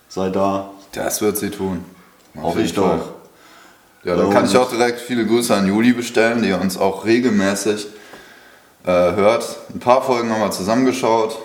Sei 0.08 0.30
da. 0.30 0.70
Das 0.94 1.22
wird 1.22 1.38
sie 1.38 1.52
tun. 1.52 1.86
Hoffe 2.42 2.62
ich 2.62 2.74
doch. 2.74 3.00
Ja, 4.04 4.16
dann 4.16 4.30
kann 4.30 4.46
ich 4.46 4.56
auch 4.56 4.70
direkt 4.70 5.02
viele 5.02 5.26
Grüße 5.26 5.54
an 5.54 5.68
Juli 5.68 5.94
bestellen, 5.94 6.42
die 6.42 6.54
uns 6.54 6.78
auch 6.78 7.06
regelmäßig 7.06 7.88
äh, 8.86 8.92
hört. 8.92 9.58
Ein 9.74 9.80
paar 9.80 10.02
Folgen 10.02 10.32
haben 10.32 10.42
wir 10.42 10.52
zusammengeschaut 10.52 11.38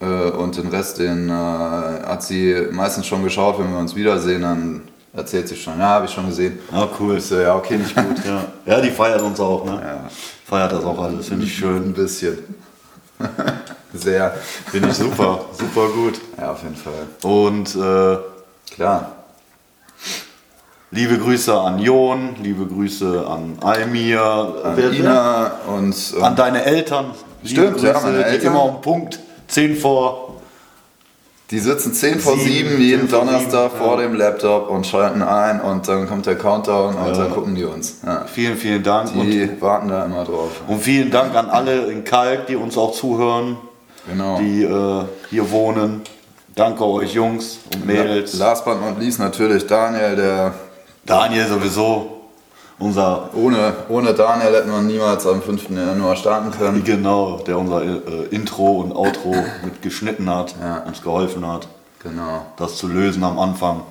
äh, 0.00 0.04
und 0.04 0.56
den 0.56 0.68
Rest, 0.68 0.98
den 0.98 1.30
äh, 1.30 1.32
hat 1.32 2.22
sie 2.22 2.68
meistens 2.70 3.06
schon 3.06 3.24
geschaut. 3.24 3.58
Wenn 3.58 3.70
wir 3.72 3.78
uns 3.78 3.94
wiedersehen, 3.94 4.42
dann 4.42 4.82
erzählt 5.14 5.48
sie 5.48 5.56
schon, 5.56 5.78
ja, 5.78 5.88
habe 5.88 6.06
ich 6.06 6.12
schon 6.12 6.26
gesehen. 6.26 6.58
Ja, 6.70 6.88
cool. 7.00 7.16
Ich 7.16 7.24
so, 7.24 7.38
ja, 7.40 7.56
okay, 7.56 7.78
nicht 7.78 7.96
gut. 7.96 8.24
Ja. 8.26 8.44
ja, 8.66 8.80
die 8.80 8.90
feiert 8.90 9.22
uns 9.22 9.40
auch, 9.40 9.64
ne? 9.64 9.80
Ja. 9.82 10.10
Feiert 10.44 10.72
das 10.72 10.84
auch 10.84 11.02
alles, 11.02 11.28
finde 11.28 11.46
ich 11.46 11.56
schön. 11.56 11.76
Ein 11.76 11.92
bisschen. 11.94 12.38
Sehr. 13.94 14.34
Finde 14.70 14.88
ich 14.88 14.94
super, 14.94 15.46
super 15.52 15.88
gut. 15.88 16.20
Ja, 16.38 16.52
auf 16.52 16.62
jeden 16.62 16.76
Fall. 16.76 17.06
Und 17.22 17.74
äh, 17.74 18.18
Klar. 18.74 19.21
Liebe 20.92 21.18
Grüße 21.18 21.58
an 21.58 21.78
Jon, 21.78 22.36
liebe 22.42 22.66
Grüße 22.66 23.26
an 23.26 23.58
Almir, 23.60 24.20
An 24.22 24.76
wer- 24.76 24.92
Ina 24.92 25.52
und, 25.66 26.14
und 26.16 26.22
an 26.22 26.36
deine 26.36 26.64
Eltern. 26.64 27.06
Stimmt, 27.44 27.76
liebe 27.76 27.86
ja, 27.86 27.92
Grüße, 27.94 28.06
meine 28.06 28.18
die 28.18 28.24
Eltern. 28.24 28.46
Immer 28.52 28.64
um 28.64 28.80
Punkt 28.80 29.18
10 29.48 29.76
vor. 29.76 30.28
Die 31.50 31.58
sitzen 31.58 31.92
10 31.92 32.18
vor 32.20 32.38
Sieben, 32.38 32.70
7 32.70 32.80
jeden 32.80 33.00
10 33.00 33.08
vor 33.10 33.18
Donnerstag 33.26 33.72
sieben, 33.72 33.84
vor 33.84 33.96
ja. 34.00 34.06
dem 34.06 34.14
Laptop 34.14 34.70
und 34.70 34.86
schalten 34.86 35.20
ein 35.22 35.60
und 35.60 35.86
dann 35.86 36.08
kommt 36.08 36.24
der 36.24 36.36
Countdown 36.36 36.94
und 36.94 37.16
dann 37.16 37.30
gucken 37.30 37.54
die 37.54 37.64
uns. 37.64 37.98
Ja. 38.06 38.24
Vielen, 38.26 38.56
vielen 38.56 38.82
Dank. 38.82 39.14
Und, 39.14 39.26
Die 39.30 39.60
warten 39.60 39.88
da 39.88 40.04
immer 40.06 40.24
drauf. 40.24 40.50
und 40.66 40.80
vielen 40.82 41.10
Dank 41.10 41.34
an 41.34 41.50
alle 41.50 41.86
in 41.90 42.04
Kalk, 42.04 42.46
die 42.46 42.56
uns 42.56 42.78
auch 42.78 42.92
zuhören, 42.92 43.56
Genau. 44.08 44.38
die 44.38 44.62
äh, 44.62 45.02
hier 45.30 45.50
wohnen. 45.50 46.00
Danke 46.54 46.84
euch 46.86 47.12
Jungs 47.14 47.58
und 47.74 47.86
Mädels. 47.86 48.38
Last 48.38 48.64
but 48.64 48.80
not 48.80 48.98
least 48.98 49.18
natürlich 49.20 49.66
Daniel, 49.66 50.16
der 50.16 50.54
Daniel 51.04 51.46
sowieso, 51.48 52.20
unser 52.78 53.30
ohne, 53.34 53.74
ohne 53.88 54.14
Daniel 54.14 54.54
hätten 54.54 54.70
wir 54.70 54.80
niemals 54.82 55.26
am 55.26 55.42
5. 55.42 55.70
Januar 55.70 56.16
starten 56.16 56.50
können. 56.50 56.84
Genau, 56.84 57.38
der 57.38 57.58
unser 57.58 57.82
äh, 57.82 58.26
Intro 58.30 58.80
und 58.80 58.92
Outro 58.92 59.34
mit 59.64 59.82
geschnitten 59.82 60.28
hat, 60.30 60.54
Ja. 60.60 60.78
uns 60.78 61.02
geholfen 61.02 61.46
hat, 61.46 61.66
Genau. 62.02 62.46
das 62.56 62.76
zu 62.76 62.88
lösen 62.88 63.22
am 63.24 63.38
Anfang. 63.38 63.82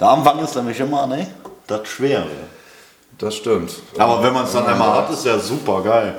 Der 0.00 0.08
Anfang 0.10 0.38
ist 0.40 0.54
nämlich 0.56 0.78
immer, 0.80 1.06
ne? 1.06 1.26
Das 1.66 1.86
Schwere. 1.88 2.26
Das 3.18 3.36
stimmt. 3.36 3.72
Aber 3.96 4.22
wenn 4.22 4.32
man 4.32 4.44
es 4.44 4.52
dann 4.52 4.66
einmal 4.66 4.92
hat, 4.92 5.10
ist 5.10 5.24
ja 5.24 5.38
super 5.38 5.82
geil. 5.82 6.16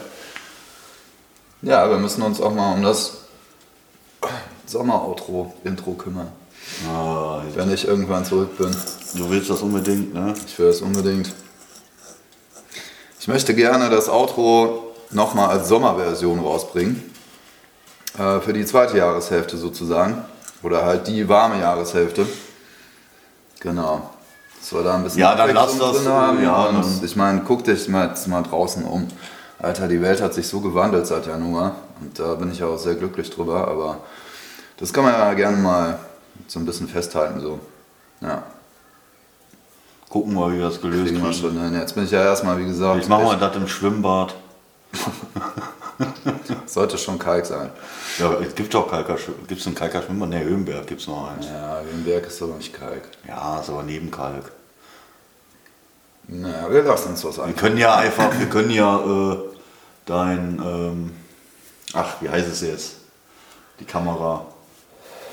Ja, 1.61 1.89
wir 1.89 1.97
müssen 1.97 2.21
uns 2.21 2.39
auch 2.41 2.53
mal 2.53 2.73
um 2.73 2.83
das 2.83 3.17
Sommer-Outro-Intro 4.65 5.91
kümmern. 5.91 6.29
Ah, 6.89 7.41
Wenn 7.53 7.71
ich 7.71 7.87
irgendwann 7.87 8.25
zurück 8.25 8.57
bin. 8.57 8.75
du 9.15 9.29
willst 9.29 9.49
das 9.49 9.61
unbedingt, 9.61 10.13
ne? 10.13 10.33
Ich 10.47 10.57
will 10.59 10.67
es 10.67 10.81
unbedingt. 10.81 11.31
Ich 13.19 13.27
möchte 13.27 13.53
gerne 13.55 13.89
das 13.89 14.09
Outro 14.09 14.93
nochmal 15.11 15.49
als 15.49 15.69
Sommerversion 15.69 16.39
rausbringen. 16.39 17.01
Äh, 18.17 18.39
für 18.41 18.53
die 18.53 18.65
zweite 18.65 18.97
Jahreshälfte 18.97 19.57
sozusagen. 19.57 20.23
Oder 20.63 20.85
halt 20.85 21.07
die 21.07 21.27
warme 21.27 21.59
Jahreshälfte. 21.59 22.25
Genau. 23.59 24.09
Dass 24.59 24.73
wir 24.73 24.83
da 24.83 24.95
ein 24.95 25.03
bisschen 25.03 25.19
Ja, 25.21 25.35
dann 25.35 25.53
lass 25.53 25.77
das, 25.77 25.97
drin 25.97 26.09
haben. 26.11 26.43
ja, 26.43 26.63
und 26.65 26.75
dann- 26.83 27.01
ich 27.03 27.15
meine, 27.15 27.41
guck 27.47 27.63
dich 27.63 27.87
mal, 27.87 28.07
jetzt 28.09 28.27
mal 28.27 28.41
draußen 28.43 28.83
um. 28.83 29.07
Alter, 29.59 29.87
die 29.87 30.01
Welt 30.01 30.21
hat 30.21 30.33
sich 30.33 30.47
so 30.47 30.59
gewandelt 30.59 31.07
seit 31.07 31.27
Januar. 31.27 31.75
Und 32.01 32.17
da 32.19 32.35
bin 32.35 32.51
ich 32.51 32.63
auch 32.63 32.77
sehr 32.77 32.95
glücklich 32.95 33.29
drüber. 33.29 33.67
Aber 33.67 33.99
das 34.77 34.91
kann 34.91 35.03
man 35.03 35.13
ja 35.13 35.33
gerne 35.33 35.57
mal 35.57 35.99
so 36.47 36.59
ein 36.59 36.65
bisschen 36.65 36.87
festhalten 36.87 37.39
so. 37.41 37.59
Ja, 38.21 38.43
Gucken 40.09 40.33
wir, 40.35 40.51
wie 40.53 40.57
wir 40.59 40.69
das 40.69 40.79
gelöst 40.79 41.11
kriegen 41.11 41.23
wir 41.23 41.33
schon 41.33 41.59
hin. 41.59 41.73
Jetzt 41.73 41.93
bin 41.95 42.05
ich 42.05 42.11
ja 42.11 42.21
erstmal, 42.23 42.57
wie 42.59 42.65
gesagt, 42.65 42.97
Jetzt 42.97 43.09
machen 43.09 43.25
wir 43.25 43.33
echt- 43.33 43.41
das 43.41 43.55
im 43.57 43.67
Schwimmbad. 43.67 44.33
sollte 46.67 46.97
schon 46.97 47.19
Kalk 47.19 47.45
sein. 47.45 47.69
Ja, 48.19 48.33
es 48.39 48.55
gibt 48.55 48.73
doch 48.73 48.89
Kalker, 48.89 49.17
gibt 49.47 49.59
es 49.61 49.65
einen 49.67 49.75
Kalker 49.75 50.01
Schwimmbad? 50.01 50.29
Ne, 50.29 50.43
Höhenberg 50.43 50.87
gibt 50.87 51.01
es 51.01 51.07
noch 51.07 51.31
eins. 51.31 51.47
Ja, 51.47 51.81
Wimberg 51.89 52.27
ist 52.27 52.41
aber 52.41 52.55
nicht 52.55 52.73
Kalk. 52.73 53.01
Ja, 53.27 53.59
ist 53.59 53.69
aber 53.69 53.83
neben 53.83 54.09
Kalk. 54.11 54.51
Naja, 56.27 56.71
wir 56.71 56.83
lassen 56.83 57.09
uns 57.09 57.23
was 57.23 57.37
Wir 57.37 57.43
ein. 57.43 57.55
können 57.55 57.77
ja 57.77 57.95
einfach, 57.95 58.37
wir 58.39 58.47
können 58.49 58.71
ja 58.71 58.97
äh, 58.99 59.37
dein, 60.05 60.59
ähm, 60.65 61.11
ach, 61.93 62.15
wie 62.21 62.29
heißt 62.29 62.47
es 62.47 62.61
jetzt? 62.61 62.95
Die 63.79 63.85
Kamera, 63.85 64.45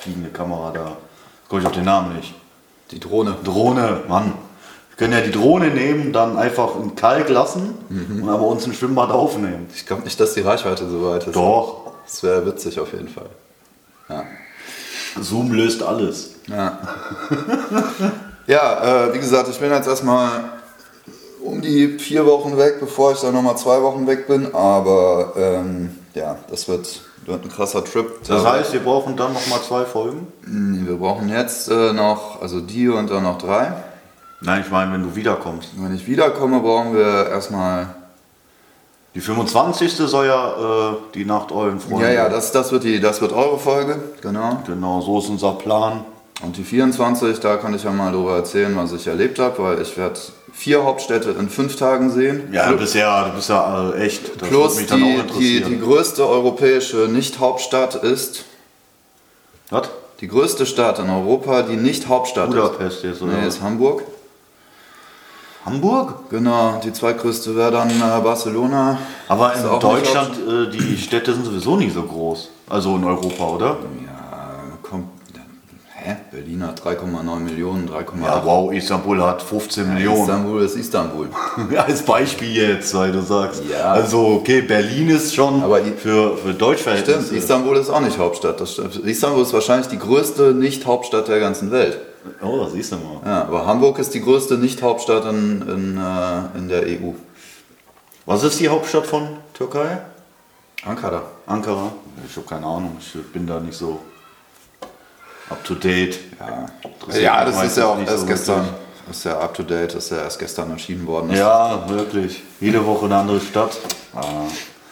fliegende 0.03 0.31
Kamera 0.31 0.73
da. 0.73 0.97
Komme 1.49 1.61
ich 1.61 1.67
auf 1.67 1.75
den 1.75 1.85
Namen 1.85 2.17
nicht. 2.17 2.35
Die 2.91 2.99
Drohne. 3.01 3.37
Drohne, 3.45 4.03
Mann. 4.09 4.33
Wir 4.91 4.97
können 4.97 5.13
ja 5.13 5.21
die 5.21 5.31
Drohne 5.31 5.69
nehmen, 5.69 6.13
dann 6.13 6.37
einfach 6.37 6.77
in 6.81 6.95
Kalk 6.95 7.29
lassen 7.29 7.75
und 7.89 8.29
aber 8.29 8.43
uns 8.43 8.67
ein 8.67 8.75
Schwimmbad 8.75 9.11
aufnehmen. 9.11 9.69
Ich 9.75 9.87
glaube 9.87 10.03
nicht, 10.03 10.21
dass 10.21 10.35
die 10.35 10.41
Reichweite 10.41 10.89
so 10.89 11.09
weit 11.09 11.27
ist. 11.27 11.35
Doch, 11.35 11.93
Das 12.05 12.23
wäre 12.23 12.45
witzig 12.45 12.79
auf 12.79 12.93
jeden 12.93 13.09
Fall. 13.09 13.31
Ja. 14.09 14.25
Zoom 15.21 15.53
löst 15.53 15.83
alles. 15.83 16.31
Ja, 16.49 16.79
ja 18.47 19.07
äh, 19.07 19.15
wie 19.15 19.19
gesagt, 19.19 19.49
ich 19.49 19.59
bin 19.59 19.71
jetzt 19.71 19.89
erstmal 19.89 20.45
um 21.43 21.61
die 21.63 21.99
vier 21.99 22.27
Wochen 22.27 22.57
weg, 22.59 22.79
bevor 22.81 23.13
ich 23.13 23.21
dann 23.21 23.35
nochmal 23.35 23.57
zwei 23.57 23.81
Wochen 23.83 24.07
weg 24.07 24.27
bin. 24.27 24.55
Aber 24.55 25.33
ähm, 25.37 25.99
ja, 26.15 26.37
das 26.51 26.69
wird 26.69 27.01
ein 27.29 27.49
krasser 27.49 27.85
Trip. 27.85 28.07
Das 28.27 28.45
heißt, 28.45 28.73
wir 28.73 28.81
brauchen 28.81 29.17
dann 29.17 29.33
nochmal 29.33 29.61
zwei 29.63 29.85
Folgen? 29.85 30.27
Wir 30.43 30.97
brauchen 30.97 31.29
jetzt 31.29 31.69
äh, 31.69 31.93
noch, 31.93 32.43
also 32.43 32.61
die 32.61 32.89
und 32.89 33.11
dann 33.11 33.23
noch 33.23 33.39
drei. 33.39 33.73
Nein, 34.41 34.63
ich 34.65 34.71
meine, 34.71 34.93
wenn 34.93 35.03
du 35.03 35.15
wiederkommst. 35.15 35.71
Wenn 35.77 35.95
ich 35.95 36.07
wiederkomme, 36.07 36.61
brauchen 36.61 36.95
wir 36.95 37.29
erstmal. 37.29 37.95
Die 39.15 39.21
25. 39.21 39.93
soll 39.95 40.27
ja 40.27 40.93
äh, 40.93 40.97
die 41.15 41.25
Nacht 41.25 41.53
euren 41.53 41.79
Freunden. 41.79 42.01
Ja, 42.01 42.11
ja, 42.11 42.29
das, 42.29 42.51
das, 42.51 42.73
wird 42.73 42.85
die, 42.85 42.99
das 42.99 43.21
wird 43.21 43.33
eure 43.33 43.59
Folge, 43.59 44.01
genau. 44.23 44.63
Genau, 44.67 45.01
so 45.03 45.19
ist 45.19 45.29
unser 45.29 45.53
Plan. 45.53 46.05
Und 46.41 46.57
die 46.57 46.65
24, 46.65 47.39
da 47.41 47.57
kann 47.57 47.75
ich 47.75 47.85
ja 47.85 47.91
mal 47.91 48.11
darüber 48.11 48.37
erzählen, 48.37 48.75
was 48.77 48.93
ich 48.93 49.07
erlebt 49.07 49.39
habe, 49.39 49.63
weil 49.63 49.83
ich 49.83 49.97
werde 49.97 50.19
vier 50.53 50.83
Hauptstädte 50.85 51.31
in 51.31 51.49
fünf 51.49 51.77
Tagen 51.77 52.11
sehen. 52.11 52.49
Ja, 52.53 52.71
du 52.71 52.77
bist 52.79 52.95
ja, 52.95 53.29
du 53.29 53.35
bist 53.37 53.49
ja 53.49 53.91
äh, 53.93 54.05
echt. 54.05 54.41
Das 54.41 54.49
Plus 54.49 54.77
mich 54.77 54.87
dann 54.87 55.03
auch 55.03 55.07
die, 55.07 55.13
die, 55.13 55.21
interessieren. 55.21 55.71
die 55.71 55.81
größte 55.81 56.27
europäische 56.27 56.97
Nicht-Hauptstadt 57.09 57.95
ist, 57.97 58.45
Was? 59.71 59.89
die 60.21 60.29
größte 60.29 60.67
Stadt 60.67 60.99
in 60.99 61.11
Europa, 61.11 61.63
die 61.63 61.77
nicht 61.77 62.09
Hauptstadt 62.09 62.51
Budapest 62.51 63.05
jetzt, 63.05 63.17
ist. 63.17 63.23
oder? 63.23 63.33
Nee, 63.35 63.47
ist 63.47 63.61
Hamburg. 63.63 64.03
Hamburg? 65.65 66.29
Genau, 66.31 66.81
die 66.85 66.93
zweitgrößte 66.93 67.55
wäre 67.55 67.71
dann 67.71 67.89
äh, 67.89 68.21
Barcelona. 68.21 68.99
Aber 69.29 69.55
in 69.55 69.63
Deutschland, 69.81 70.35
äh, 70.49 70.71
die 70.71 70.97
Städte 70.99 71.35
sind 71.35 71.45
sowieso 71.45 71.77
nicht 71.77 71.95
so 71.95 72.03
groß. 72.03 72.51
Also 72.69 72.97
in 72.97 73.05
Europa, 73.05 73.45
oder? 73.45 73.77
Ja. 74.05 74.12
Hä? 76.05 76.17
Berlin 76.33 76.67
hat 76.67 76.81
3,9 76.81 77.39
Millionen, 77.39 77.89
3,8. 77.89 78.25
Ja, 78.25 78.45
wow, 78.45 78.73
Istanbul 78.73 79.23
hat 79.23 79.41
15 79.41 79.95
Millionen. 79.95 80.21
Istanbul 80.21 80.63
ist 80.63 80.77
Istanbul. 80.77 81.29
Ja, 81.71 81.85
als 81.87 82.03
Beispiel 82.03 82.57
jetzt, 82.57 82.93
weil 82.95 83.13
du 83.13 83.21
sagst. 83.21 83.63
Ja. 83.71 83.93
Also, 83.93 84.39
okay, 84.41 84.63
Berlin 84.63 85.11
ist 85.11 85.33
schon 85.33 85.63
Aber 85.63 85.79
für, 85.79 86.37
für 86.37 86.55
Deutschverhältnisse. 86.55 87.27
Stimmt, 87.27 87.39
Istanbul 87.39 87.77
ist 87.77 87.89
auch 87.89 88.01
nicht 88.01 88.19
Hauptstadt. 88.19 88.61
Istanbul 88.61 89.43
ist 89.43 89.53
wahrscheinlich 89.53 89.87
die 89.87 89.99
größte 89.99 90.53
Nicht-Hauptstadt 90.55 91.29
der 91.29 91.39
ganzen 91.39 91.71
Welt. 91.71 91.99
Oh, 92.43 92.59
das 92.65 92.73
siehst 92.73 92.91
du 92.91 92.97
mal. 92.97 93.21
Ja, 93.25 93.43
aber 93.43 93.65
Hamburg 93.67 94.01
ist 94.01 94.13
die 94.13 94.23
größte 94.23 94.59
Nicht-Hauptstadt 94.59 95.25
in, 95.27 95.63
in, 95.63 95.99
äh, 95.99 96.59
in 96.59 96.69
der 96.69 96.83
EU. 96.83 97.13
Was 98.27 98.43
ist 98.43 98.59
die 98.59 98.69
Hauptstadt 98.69 99.07
von 99.07 99.29
Türkei? 99.55 99.99
Ankara. 100.85 101.23
Ankara? 101.47 101.93
Ich 102.29 102.37
habe 102.37 102.47
keine 102.47 102.67
Ahnung, 102.67 102.97
ich 102.99 103.33
bin 103.33 103.47
da 103.47 103.61
nicht 103.61 103.77
so 103.77 104.01
up 105.53 105.65
to 105.65 105.75
date. 105.75 106.19
Ja, 106.39 106.67
Interessiert 106.83 107.25
ja 107.25 107.45
das 107.45 107.63
ist 107.65 107.77
ja 107.77 107.87
auch 107.87 107.99
erst 107.99 108.19
so 108.21 108.27
gestern. 108.27 108.69
Das 109.09 109.17
ist 109.19 109.25
ja 109.25 109.39
up 109.39 109.55
to 109.55 109.63
date, 109.63 109.95
das 109.95 110.05
ist 110.05 110.11
ja 110.11 110.19
erst 110.19 110.39
gestern 110.39 110.71
erschienen 110.71 111.07
worden. 111.07 111.29
Das- 111.31 111.39
Ja, 111.39 111.89
wirklich. 111.89 112.43
Jede 112.61 112.85
Woche 112.87 113.07
eine 113.07 113.17
andere 113.17 113.41
Stadt. 113.41 113.77
Ah, 114.15 114.21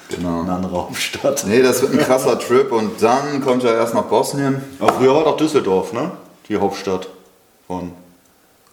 Genau. 0.09 0.41
eine 0.43 0.53
andere 0.53 0.73
Hauptstadt. 0.77 1.45
Nee, 1.47 1.63
das 1.63 1.81
wird 1.83 1.93
ein 1.93 1.99
krasser 2.01 2.37
Trip 2.39 2.73
und 2.73 3.01
dann 3.01 3.41
kommt 3.45 3.63
ja 3.63 3.73
erst 3.73 3.95
noch 3.95 4.05
Bosnien. 4.07 4.61
Aber 4.81 4.93
früher 4.95 5.15
war 5.15 5.23
doch 5.25 5.37
Düsseldorf, 5.37 5.93
ne? 5.93 6.11
Die 6.49 6.57
Hauptstadt 6.57 7.07
von 7.69 7.93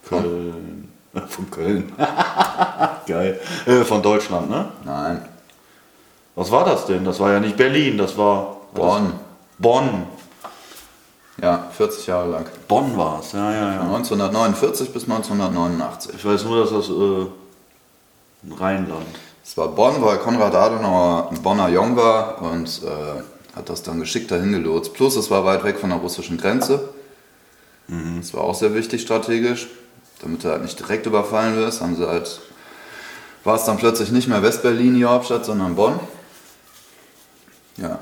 Köln. 0.10 0.92
Äh, 1.14 1.20
Von 1.28 1.50
Köln. 1.52 1.92
Geil. 3.08 3.40
Äh, 3.68 3.84
von 3.84 4.02
Deutschland, 4.02 4.50
ne? 4.50 4.66
Nein, 4.84 5.22
Was 6.36 6.50
war 6.52 6.66
das 6.66 6.86
denn? 6.88 7.06
Das 7.06 7.20
war 7.20 7.32
ja 7.32 7.40
nicht 7.40 7.56
Berlin, 7.58 7.98
das 8.00 8.18
war 8.18 8.58
Bonn. 8.74 9.14
Bonn. 9.60 10.04
Ja, 11.42 11.70
40 11.72 12.08
Jahre 12.08 12.30
lang. 12.30 12.46
Bonn 12.68 12.98
war 12.98 13.20
es, 13.20 13.32
ja, 13.32 13.52
ja, 13.52 13.74
ja. 13.74 13.82
1949 13.82 14.92
bis 14.92 15.04
1989. 15.04 16.16
Ich 16.16 16.26
weiß 16.26 16.46
nur, 16.46 16.62
dass 16.62 16.72
das 16.72 16.90
äh, 16.90 18.54
Rheinland. 18.60 19.06
Es 19.44 19.56
war 19.56 19.68
Bonn, 19.70 20.02
weil 20.02 20.18
Konrad 20.18 20.56
Adenauer 20.56 21.30
ein 21.32 21.42
Bonner 21.42 21.70
Jung 21.70 21.96
war 21.96 22.42
und 22.42 22.82
äh, 22.84 23.56
hat 23.56 23.70
das 23.70 23.84
dann 23.84 24.00
geschickt 24.00 24.32
dahin 24.32 24.52
gelotst. 24.52 24.94
Plus 24.94 25.16
es 25.16 25.30
war 25.30 25.46
weit 25.46 25.64
weg 25.64 25.80
von 25.80 25.90
der 25.90 26.00
russischen 26.00 26.38
Grenze. 26.38 26.90
Das 28.18 28.34
war 28.34 28.44
auch 28.44 28.56
sehr 28.56 28.74
wichtig 28.74 29.02
strategisch. 29.02 29.68
Damit 30.22 30.44
er 30.44 30.52
halt 30.52 30.64
nicht 30.64 30.78
direkt 30.78 31.06
überfallen 31.06 31.56
wird, 31.56 31.80
haben 31.80 31.96
sie 31.96 32.08
halt, 32.08 32.42
war 33.44 33.56
es 33.56 33.64
dann 33.64 33.78
plötzlich 33.78 34.12
nicht 34.12 34.28
mehr 34.28 34.44
Westberlin 34.44 34.96
die 34.96 35.06
Hauptstadt, 35.06 35.46
sondern 35.46 35.76
Bonn. 35.76 36.00
Ja, 37.78 38.00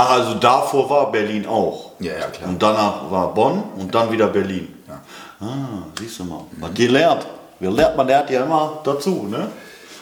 Ach, 0.00 0.10
also 0.10 0.34
davor 0.34 0.88
war 0.88 1.10
Berlin 1.10 1.44
auch. 1.46 1.90
ja, 1.98 2.12
ja 2.12 2.26
klar. 2.28 2.48
Und 2.48 2.62
danach 2.62 3.10
war 3.10 3.34
Bonn 3.34 3.64
und 3.76 3.92
dann 3.92 4.12
wieder 4.12 4.28
Berlin. 4.28 4.72
Ja. 4.86 5.00
Ah, 5.40 5.82
siehst 5.98 6.20
du 6.20 6.24
mal. 6.24 6.42
Was 6.60 6.72
gelernt. 6.72 7.26
Wir 7.58 7.70
lernt, 7.72 7.96
man 7.96 8.06
lernt 8.06 8.30
ja 8.30 8.44
immer 8.44 8.78
dazu, 8.84 9.26
ne? 9.28 9.48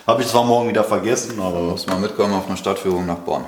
Habe 0.06 0.20
ich 0.20 0.28
zwar 0.28 0.44
morgen 0.44 0.68
wieder 0.68 0.84
vergessen, 0.84 1.40
aber 1.40 1.60
Muss 1.60 1.86
mal 1.86 1.98
mitkommen 1.98 2.34
auf 2.34 2.46
eine 2.46 2.58
Stadtführung 2.58 3.06
nach 3.06 3.16
Bonn. 3.16 3.44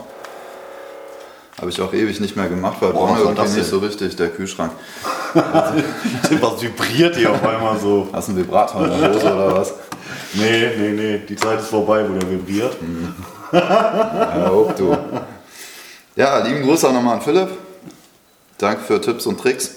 Habe 1.60 1.70
ich 1.70 1.80
auch 1.82 1.92
ewig 1.92 2.18
nicht 2.18 2.34
mehr 2.34 2.48
gemacht, 2.48 2.78
weil 2.80 2.92
Bonn 2.92 3.10
irgendwie 3.18 3.34
das 3.34 3.54
nicht 3.54 3.70
denn? 3.70 3.70
so 3.70 3.78
richtig, 3.86 4.16
der 4.16 4.30
Kühlschrank. 4.30 4.72
was 5.34 6.62
vibriert 6.62 7.16
hier 7.16 7.30
auf 7.30 7.46
einmal 7.46 7.78
so. 7.78 8.08
Hast 8.10 8.28
du 8.28 8.32
einen 8.32 8.40
Vibrator 8.42 8.84
in 8.84 9.00
der 9.00 9.14
Hose 9.14 9.34
oder 9.34 9.54
was? 9.54 9.74
Nee, 10.32 10.70
nee, 10.78 10.92
nee, 10.92 11.18
die 11.28 11.36
Zeit 11.36 11.58
ist 11.60 11.68
vorbei, 11.68 12.04
wo 12.08 12.14
der 12.18 12.30
vibriert. 12.30 12.74
Ja, 13.52 14.50
hoch, 14.50 14.72
du. 14.72 14.96
Ja, 16.18 16.38
lieben 16.38 16.62
Gruß 16.64 16.84
auch 16.84 16.92
nochmal 16.92 17.14
an 17.14 17.20
Philipp. 17.22 17.48
Danke 18.58 18.82
für 18.82 19.00
Tipps 19.00 19.24
und 19.26 19.38
Tricks. 19.40 19.76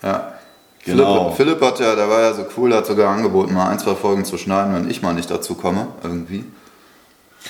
Ja. 0.00 0.32
Genau. 0.84 1.32
Philipp, 1.32 1.58
Philipp 1.58 1.68
hat 1.72 1.80
ja, 1.80 1.96
der 1.96 2.08
war 2.08 2.20
ja 2.20 2.32
so 2.32 2.44
cool, 2.56 2.72
hat 2.72 2.86
sogar 2.86 3.12
angeboten, 3.12 3.52
mal 3.52 3.68
ein, 3.68 3.80
zwei 3.80 3.96
Folgen 3.96 4.24
zu 4.24 4.38
schneiden, 4.38 4.72
wenn 4.76 4.88
ich 4.88 5.02
mal 5.02 5.12
nicht 5.12 5.28
dazu 5.28 5.56
komme, 5.56 5.88
irgendwie. 6.04 6.44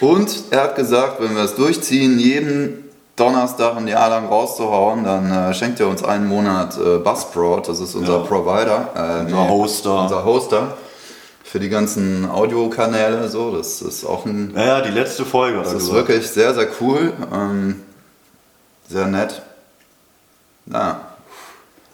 Und 0.00 0.44
er 0.50 0.62
hat 0.62 0.76
gesagt, 0.76 1.20
wenn 1.20 1.36
wir 1.36 1.42
es 1.44 1.54
durchziehen, 1.56 2.18
jeden 2.18 2.88
Donnerstag 3.16 3.76
ein 3.76 3.86
Jahr 3.86 4.08
lang 4.08 4.26
rauszuhauen, 4.26 5.04
dann 5.04 5.30
äh, 5.30 5.52
schenkt 5.52 5.78
er 5.80 5.88
uns 5.88 6.02
einen 6.02 6.26
Monat 6.26 6.78
äh, 6.78 6.96
Buzzsprout, 6.96 7.64
das 7.66 7.80
ist 7.80 7.94
unser 7.94 8.20
Ja. 8.20 8.24
Provider. 8.24 8.88
Äh, 8.94 9.24
Unser 9.24 9.48
Hoster. 9.50 10.02
Unser 10.04 10.24
Hoster. 10.24 10.76
Für 11.48 11.60
die 11.60 11.68
ganzen 11.68 12.28
Audiokanäle, 12.28 13.28
so, 13.28 13.56
das 13.56 13.80
ist 13.80 14.04
auch 14.04 14.26
ein 14.26 14.52
Ja, 14.56 14.64
ja, 14.64 14.80
die 14.80 14.90
letzte 14.90 15.24
Folge. 15.24 15.58
das 15.58 15.68
ist 15.74 15.78
gesagt. 15.90 15.96
wirklich 16.08 16.28
sehr, 16.28 16.52
sehr 16.54 16.66
cool. 16.80 17.12
Ähm, 17.32 17.82
sehr 18.88 19.06
nett. 19.06 19.42
Ja. 20.66 21.00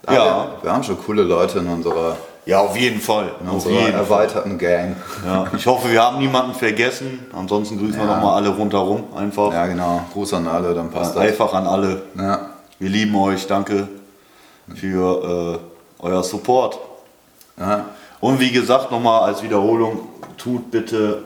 Ja. 0.08 0.12
Wir, 0.12 0.52
wir 0.62 0.72
haben 0.72 0.82
schon 0.82 0.98
coole 1.04 1.22
Leute 1.22 1.58
in 1.58 1.68
unserer, 1.68 2.16
Ja, 2.46 2.60
auf 2.60 2.74
jeden 2.76 3.00
Fall. 3.00 3.32
in 3.40 3.46
auf 3.48 3.54
unserer 3.56 3.72
jeden 3.72 3.92
Fall. 3.92 4.00
erweiterten 4.00 4.56
Gang. 4.58 4.96
Ja, 5.24 5.46
ich 5.54 5.66
hoffe, 5.66 5.90
wir 5.90 6.02
haben 6.02 6.18
niemanden 6.18 6.54
vergessen. 6.54 7.20
Ansonsten 7.34 7.78
grüßen 7.78 8.00
wir 8.00 8.06
Ja. 8.06 8.16
nochmal 8.16 8.36
alle 8.36 8.48
rundherum. 8.48 9.04
Einfach. 9.14 9.52
Ja, 9.52 9.66
genau. 9.66 10.02
Gruß 10.14 10.32
an 10.34 10.48
alle, 10.48 10.72
dann 10.74 10.90
passt 10.90 11.14
das. 11.14 11.22
Einfach 11.22 11.52
an 11.52 11.66
alle. 11.66 12.02
Ja. 12.18 12.50
Wir 12.78 12.88
lieben 12.88 13.14
euch. 13.16 13.46
Danke 13.46 13.86
für 14.74 15.60
äh, 16.00 16.04
euer 16.04 16.22
Support. 16.24 16.78
Ja. 17.58 17.84
Und 18.22 18.38
wie 18.38 18.52
gesagt, 18.52 18.92
nochmal 18.92 19.22
als 19.22 19.42
Wiederholung, 19.42 20.08
tut 20.38 20.70
bitte 20.70 21.24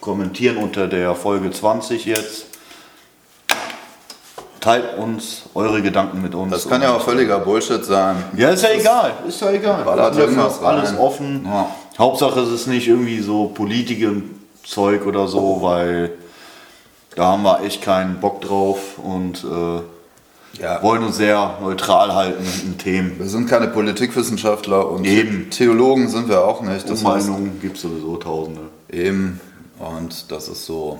kommentieren 0.00 0.56
unter 0.56 0.88
der 0.88 1.14
Folge 1.14 1.50
20 1.50 2.06
jetzt. 2.06 2.46
Teilt 4.58 4.96
uns 4.96 5.42
eure 5.52 5.82
Gedanken 5.82 6.22
mit 6.22 6.34
uns. 6.34 6.50
Das 6.50 6.66
kann 6.66 6.80
ja 6.80 6.96
auch 6.96 7.02
völliger 7.02 7.40
Bullshit 7.40 7.84
sein. 7.84 8.24
Ja, 8.38 8.48
ist 8.48 8.62
ja 8.62 8.70
egal. 8.70 9.12
Ist 9.28 9.42
ja 9.42 9.50
egal. 9.50 9.84
Ballert 9.84 10.16
irgendwas 10.16 10.62
alles 10.62 10.92
rein. 10.92 10.98
offen. 10.98 11.44
Ja. 11.44 11.66
Hauptsache 11.98 12.40
es 12.40 12.48
ist 12.48 12.66
nicht 12.66 12.88
irgendwie 12.88 13.20
so 13.20 13.48
Politiker-Zeug 13.48 15.04
oder 15.04 15.28
so, 15.28 15.58
weil 15.60 16.12
da 17.16 17.32
haben 17.32 17.42
wir 17.42 17.62
echt 17.64 17.82
keinen 17.82 18.18
Bock 18.18 18.40
drauf. 18.40 18.78
Und 18.96 19.44
äh, 19.44 19.80
Ja. 20.58 20.82
wollen 20.82 21.04
uns 21.04 21.16
sehr 21.16 21.58
neutral 21.60 22.12
halten 22.14 22.44
in 22.64 22.76
Themen. 22.78 23.18
Wir 23.18 23.26
sind 23.26 23.48
keine 23.48 23.68
Politikwissenschaftler 23.68 24.90
und 24.90 25.04
Eben. 25.04 25.48
Theologen 25.50 26.08
sind 26.08 26.28
wir 26.28 26.44
auch 26.44 26.60
nicht. 26.62 26.88
Das 26.90 27.02
Meinungen 27.02 27.58
gibt 27.60 27.76
es 27.76 27.82
sowieso 27.82 28.16
tausende. 28.16 28.62
eben. 28.90 29.40
Und 29.78 30.30
das 30.30 30.48
ist 30.48 30.66
so. 30.66 30.98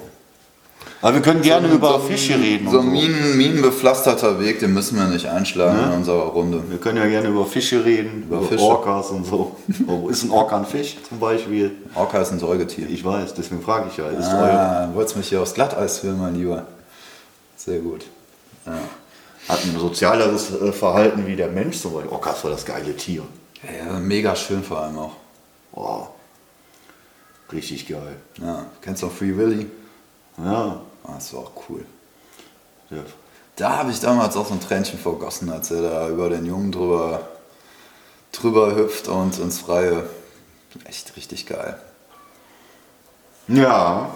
Aber 1.02 1.14
wir 1.14 1.22
können 1.22 1.42
gerne 1.42 1.68
über 1.68 1.92
so, 1.94 1.98
Fische 2.00 2.38
reden. 2.38 2.70
So 2.70 2.80
ein 2.80 2.90
Minen, 2.90 3.36
minenbepflasterter 3.36 4.40
Weg, 4.40 4.60
den 4.60 4.72
müssen 4.72 4.96
wir 4.98 5.06
nicht 5.06 5.26
einschlagen 5.26 5.78
in 5.92 5.98
unserer 5.98 6.24
Runde. 6.28 6.62
Wir 6.68 6.78
können 6.78 6.96
ja 6.98 7.06
gerne 7.06 7.28
über 7.28 7.44
Fische 7.44 7.84
reden, 7.84 8.22
über, 8.28 8.42
Fische. 8.42 8.62
Orcas 8.62 9.08
und 9.10 9.26
so. 9.26 9.56
Oh, 9.86 10.08
ist 10.08 10.22
ein 10.24 10.30
Orca 10.30 10.56
ein 10.58 10.64
Fisch 10.66 10.96
zum 11.08 11.18
Beispiel? 11.18 11.72
Orca 11.94 12.18
ist 12.22 12.32
ein 12.32 12.38
Säugetier. 12.38 12.88
Ich 12.88 13.04
weiß, 13.04 13.34
deswegen 13.34 13.60
frage 13.62 13.88
ich 13.90 13.96
ja. 13.98 14.06
Ist 14.08 14.28
Ah, 14.28 14.88
wolltest 14.94 15.16
mich 15.16 15.28
hier 15.28 15.40
aufs 15.42 15.54
Glatteis 15.54 15.98
führen, 15.98 16.18
mein 16.18 16.34
Lieber. 16.34 16.64
Sehr 17.56 17.80
gut. 17.80 18.04
Ja. 18.66 18.72
Hat 19.48 19.64
ein 19.64 19.78
sozialeres 19.78 20.50
äh, 20.60 20.72
Verhalten 20.72 21.26
wie 21.26 21.36
der 21.36 21.48
Mensch 21.48 21.78
zum 21.80 21.94
Beispiel. 21.94 22.12
Orcas 22.12 22.44
war 22.44 22.50
das 22.50 22.64
geile 22.64 22.96
Tier. 22.96 23.22
Ja, 23.62 23.98
mega 23.98 24.34
schön 24.36 24.62
vor 24.62 24.80
allem 24.80 24.98
auch. 24.98 25.16
Boah. 25.72 26.10
Richtig 27.52 27.88
geil. 27.88 28.16
Ja. 28.38 28.66
Kennst 28.80 29.02
du 29.02 29.06
noch 29.06 29.12
Free 29.12 29.36
Willy? 29.36 29.68
Ja. 30.38 30.80
Ah, 31.04 31.14
das 31.14 31.32
war 31.34 31.40
auch 31.40 31.52
cool. 31.68 31.84
ja. 32.90 33.02
Da 33.56 33.76
habe 33.76 33.90
ich 33.90 34.00
damals 34.00 34.36
auch 34.36 34.46
so 34.46 34.54
ein 34.54 34.60
Tränchen 34.60 34.98
vergossen, 34.98 35.50
als 35.50 35.70
er 35.70 35.82
da 35.82 36.08
über 36.08 36.30
den 36.30 36.46
Jungen 36.46 36.72
drüber, 36.72 37.28
drüber 38.32 38.74
hüpft 38.74 39.08
und 39.08 39.38
ins 39.38 39.58
Freie. 39.58 40.08
Echt 40.84 41.14
richtig 41.16 41.44
geil. 41.46 41.78
Ja. 43.48 44.14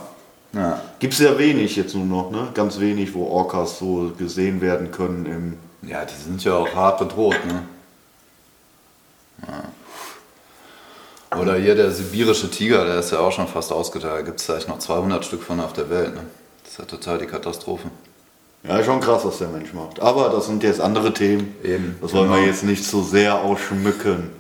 Ja. 0.54 0.80
Gibt 0.98 1.14
es 1.14 1.20
ja 1.20 1.36
wenig 1.38 1.76
jetzt 1.76 1.94
nur 1.94 2.04
noch, 2.04 2.30
ne? 2.30 2.48
Ganz 2.54 2.78
wenig, 2.78 3.14
wo 3.14 3.26
Orcas 3.26 3.78
so 3.78 4.12
gesehen 4.16 4.60
werden 4.60 4.90
können 4.90 5.26
im. 5.26 5.58
Ja, 5.88 6.04
die 6.04 6.14
sind 6.14 6.42
ja 6.44 6.54
auch 6.54 6.74
hart 6.74 6.98
bedroht, 6.98 7.36
ne? 7.46 7.62
Ja. 9.46 9.64
Oder 11.38 11.56
hier 11.56 11.74
der 11.74 11.90
sibirische 11.90 12.50
Tiger, 12.50 12.84
der 12.84 13.00
ist 13.00 13.10
ja 13.10 13.18
auch 13.18 13.32
schon 13.32 13.48
fast 13.48 13.72
ausgeteilt. 13.72 14.14
Da 14.14 14.22
gibt 14.22 14.38
es 14.38 14.46
vielleicht 14.46 14.68
noch 14.68 14.78
200 14.78 15.24
Stück 15.24 15.42
von 15.42 15.58
auf 15.60 15.72
der 15.72 15.90
Welt, 15.90 16.14
ne? 16.14 16.22
Das 16.62 16.72
ist 16.72 16.78
ja 16.78 16.84
total 16.84 17.18
die 17.18 17.26
Katastrophe. 17.26 17.88
Ja, 18.66 18.82
schon 18.82 19.00
krass, 19.00 19.24
was 19.24 19.38
der 19.38 19.48
Mensch 19.48 19.74
macht. 19.74 20.00
Aber 20.00 20.30
das 20.30 20.46
sind 20.46 20.62
jetzt 20.62 20.80
andere 20.80 21.12
Themen. 21.12 21.54
Eben, 21.62 21.96
Das 22.00 22.14
wollen 22.14 22.30
wir 22.30 22.36
genau. 22.36 22.48
jetzt 22.48 22.62
nicht 22.64 22.84
so 22.84 23.02
sehr 23.02 23.42
ausschmücken. 23.42 24.30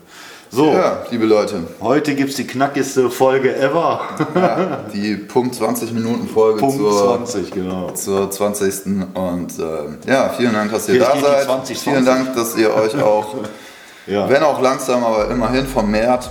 So, 0.54 0.72
Ja, 0.72 0.98
liebe 1.10 1.26
Leute, 1.26 1.64
heute 1.80 2.14
gibt 2.14 2.30
es 2.30 2.36
die 2.36 2.46
knackigste 2.46 3.10
Folge 3.10 3.56
ever. 3.56 4.00
ja, 4.36 4.84
die 4.94 5.16
Punkt 5.16 5.56
20 5.56 5.92
Minuten 5.92 6.28
Folge 6.28 6.60
Punkt 6.60 6.76
zur, 6.76 7.24
20, 7.26 7.50
genau. 7.50 7.90
zur 7.90 8.30
20. 8.30 8.86
Und 9.14 9.52
ähm, 9.58 9.98
ja, 10.06 10.28
vielen 10.28 10.52
Dank, 10.52 10.70
dass 10.70 10.88
ihr 10.88 10.94
Jetzt 10.94 11.08
da 11.08 11.16
seid. 11.20 11.44
20, 11.46 11.78
vielen 11.78 12.04
Dank, 12.04 12.36
dass 12.36 12.56
ihr 12.56 12.72
euch 12.72 12.94
auch, 13.02 13.34
Ja. 14.06 14.28
wenn 14.28 14.44
auch 14.44 14.60
langsam, 14.60 15.02
aber 15.02 15.28
immerhin 15.28 15.66
vermehrt, 15.66 16.30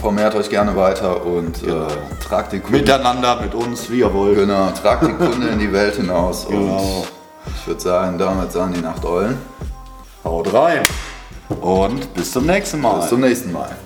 vermehrt 0.00 0.34
euch 0.34 0.50
gerne 0.50 0.74
weiter 0.74 1.24
und 1.24 1.62
Genau. 1.62 1.84
äh, 1.84 1.88
tragt 2.26 2.52
die 2.52 2.58
Kunde, 2.58 2.78
Miteinander, 2.78 3.40
mit 3.42 3.54
uns, 3.54 3.88
wie 3.90 4.00
ihr 4.00 4.12
wollt. 4.12 4.34
genau, 4.36 4.70
tragt 4.70 5.06
die 5.06 5.12
Kunde 5.12 5.46
in 5.48 5.58
die 5.60 5.72
Welt 5.72 5.94
hinaus. 5.94 6.46
Genau. 6.50 7.04
Und 7.46 7.54
ich 7.60 7.66
würde 7.66 7.80
sagen, 7.80 8.18
damit 8.18 8.50
sagen 8.50 8.72
die 8.74 8.80
Nachteulen. 8.80 9.38
Haut 10.24 10.52
rein. 10.52 10.80
Und 11.48 12.12
bis 12.14 12.32
zum 12.32 12.46
nächsten 12.46 12.80
Mal. 12.80 13.00
Bis 13.00 13.08
zum 13.08 13.20
nächsten 13.20 13.52
Mal. 13.52 13.76